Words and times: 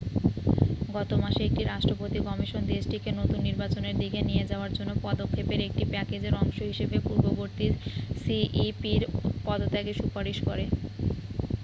গত 0.95 1.09
মাসে 1.15 1.41
একটি 1.45 1.61
রাষ্ট্রপতি 1.65 2.19
কমিশন 2.21 2.61
দেশটিকে 2.67 3.09
নতুন 3.13 3.39
নির্বাচনের 3.43 3.95
দিকে 3.97 4.19
নিয়ে 4.29 4.47
যাওয়ার 4.51 4.71
জন্য 4.73 4.91
পদক্ষেপের 5.05 5.59
একটি 5.63 5.83
প্যাকেজের 5.91 6.33
অংশ 6.35 6.57
হিসেবে 6.71 6.97
পূর্ববর্তী 6.99 7.65
সিইপি'র 8.21 9.03
পদত্যাগের 9.45 9.99
সুপারিশ 10.01 10.37
করে 10.47 10.65